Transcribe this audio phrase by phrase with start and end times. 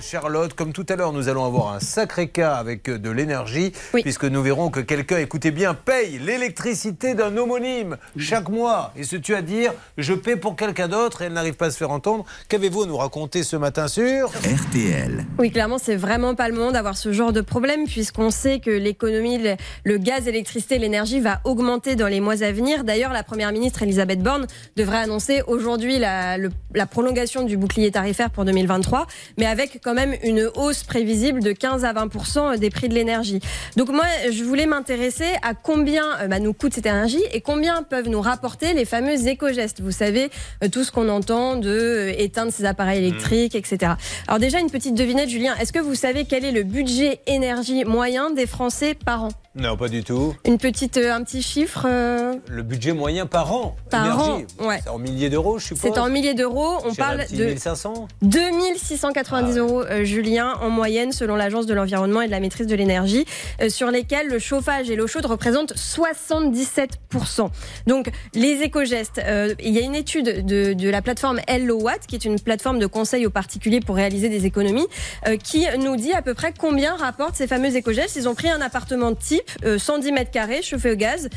[0.00, 4.24] Charlotte, comme tout à l'heure, nous allons avoir un sacré cas avec de l'énergie, puisque
[4.24, 9.34] nous verrons que quelqu'un, écoutez bien, paye l'électricité d'un homonyme chaque mois et se tue
[9.34, 12.24] à dire je paie pour quelqu'un d'autre et elle n'arrive pas à se faire entendre.
[12.48, 16.74] Qu'avez-vous à nous raconter ce matin sur RTL Oui, clairement, c'est vraiment pas le monde
[16.74, 19.38] d'avoir ce genre de problème, puisqu'on sait que l'économie,
[19.84, 22.84] le, gaz, l'électricité, l'énergie va augmenter dans les mois à venir.
[22.84, 24.46] D'ailleurs, la première ministre Elisabeth Borne
[24.76, 29.06] devrait annoncer aujourd'hui la, la prolongation du bouclier tarifaire pour 2023,
[29.38, 33.40] mais avec quand même une hausse prévisible de 15 à 20 des prix de l'énergie.
[33.78, 37.82] Donc moi, je voulais m'intéresser à combien euh, bah, nous coûte cette énergie et combien
[37.82, 39.80] peuvent nous rapporter les fameux éco-gestes.
[39.80, 40.28] Vous savez,
[40.62, 43.92] euh, tout ce qu'on entend de euh, éteindre ses appareils électriques, etc.
[44.26, 45.54] Alors déjà, une petite devinette, Julien.
[45.56, 49.28] Est-ce que vous savez quel est le budget énergie moyen des Français par an?
[49.54, 50.36] Non, pas du tout.
[50.44, 51.86] Une petite, un petit chiffre.
[51.86, 53.74] Le budget moyen par an.
[53.90, 54.80] Par an, ouais.
[54.84, 55.80] C'est en milliers d'euros, je suppose?
[55.82, 56.76] C'est en milliers d'euros.
[56.84, 62.26] On parle de 1500 2690 ah euros, Julien, en moyenne, selon l'Agence de l'environnement et
[62.26, 63.24] de la maîtrise de l'énergie,
[63.68, 67.50] sur lesquels le chauffage et l'eau chaude représentent 77%.
[67.86, 72.06] Donc, les éco-gestes, euh, il y a une étude de, de la plateforme Hello Watt,
[72.06, 74.86] qui est une plateforme de conseil aux particuliers pour réaliser des économies,
[75.26, 78.16] euh, qui nous dit à peu près combien rapportent ces fameux éco-gestes.
[78.16, 81.28] Ils ont pris un appartement type, 110 euh, mètres carrés, chauffé au gaz,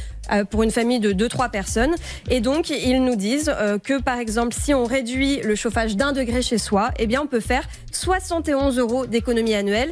[0.50, 1.94] pour une famille de 2-3 personnes.
[2.30, 6.42] Et donc, ils nous disent que, par exemple, si on réduit le chauffage d'un degré
[6.42, 7.68] chez soi, eh bien, on peut faire
[8.32, 9.92] 71 euros d'économie annuelle.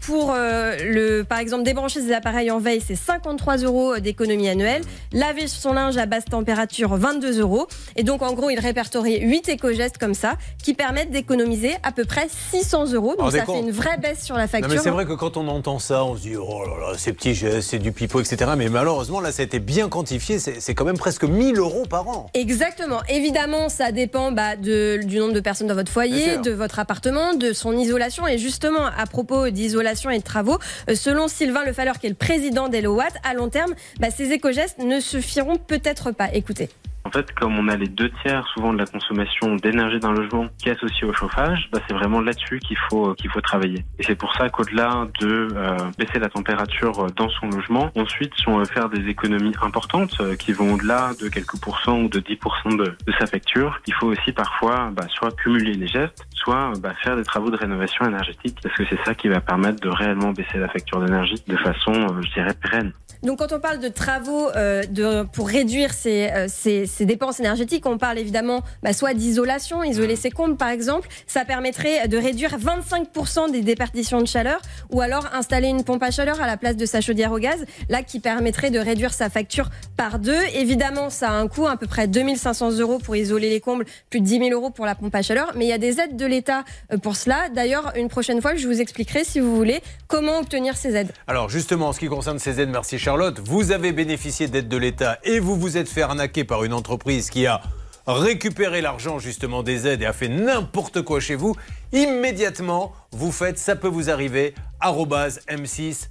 [0.00, 4.82] pour, le, par exemple, débrancher ses appareils en veille, c'est 53 euros d'économie annuelle.
[5.12, 7.66] Laver son linge à basse température, 22 euros.
[7.96, 12.04] Et donc, en gros, il répertorie 8 éco-gestes comme ça qui permettent d'économiser à peu
[12.04, 13.16] près 600 euros.
[13.16, 14.70] Donc, ça fait une vraie baisse sur la facture.
[14.70, 17.12] mais c'est vrai que quand on entend ça, on se dit, oh là là, ces
[17.12, 18.52] petits gestes, c'est du pipeau, etc.
[18.56, 20.38] Mais malheureusement, là, ça a été bien quantifié.
[20.38, 22.30] C'est quand même presque 1000 euros par an.
[22.34, 23.00] Exactement.
[23.08, 27.34] Évidemment, ça dépend bah, de, du nombre de personnes dans votre foyer, de votre appartement,
[27.34, 28.26] de son isolation.
[28.26, 32.14] Et justement, à propos d'isolation et de travaux, euh, selon Sylvain Lefaleur, qui est le
[32.14, 36.32] président d'Elowatt, à long terme, bah, ces éco-gestes ne suffiront peut-être pas.
[36.32, 36.68] Écoutez.
[37.10, 40.46] En fait, comme on a les deux tiers souvent de la consommation d'énergie d'un logement
[40.58, 43.84] qui est associée au chauffage, bah, c'est vraiment là-dessus qu'il faut qu'il faut travailler.
[43.98, 48.48] Et c'est pour ça qu'au-delà de euh, baisser la température dans son logement, ensuite si
[48.48, 52.20] on veut faire des économies importantes euh, qui vont au-delà de quelques pourcents ou de
[52.20, 56.74] 10% de, de sa facture, il faut aussi parfois bah, soit cumuler les gestes, soit
[56.78, 59.88] bah, faire des travaux de rénovation énergétique parce que c'est ça qui va permettre de
[59.88, 62.92] réellement baisser la facture d'énergie de façon, euh, je dirais, pérenne.
[63.22, 67.38] Donc quand on parle de travaux euh, de, pour réduire ces, euh, ces, ces, dépenses
[67.38, 71.06] énergétiques, on parle évidemment bah, soit d'isolation, isoler ses combles par exemple.
[71.26, 76.10] Ça permettrait de réduire 25% des déperditions de chaleur ou alors installer une pompe à
[76.10, 79.28] chaleur à la place de sa chaudière au gaz, là qui permettrait de réduire sa
[79.28, 80.40] facture par deux.
[80.54, 84.20] Évidemment, ça a un coût à peu près 2500 euros pour isoler les combles, plus
[84.20, 85.52] de 10 000 euros pour la pompe à chaleur.
[85.56, 87.50] Mais il y a des aides de l'État euh, pour cela.
[87.54, 91.12] D'ailleurs, une prochaine fois, je vous expliquerai si vous voulez comment obtenir ces aides.
[91.26, 94.68] Alors justement, en ce qui concerne ces aides, merci Charles Charlotte, vous avez bénéficié d'aide
[94.68, 97.60] de l'État et vous vous êtes fait arnaquer par une entreprise qui a
[98.06, 101.56] récupéré l'argent justement des aides et a fait n'importe quoi chez vous,
[101.92, 106.06] immédiatement, vous faites ça peut vous arriver m6.fr.